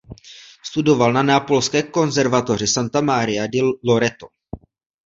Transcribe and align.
Studoval 0.65 1.13
na 1.13 1.23
neapolské 1.23 1.83
konzervatoři 1.83 2.67
"Santa 2.67 3.01
Maria 3.01 3.47
di 3.47 3.59
Loreto". 3.85 4.27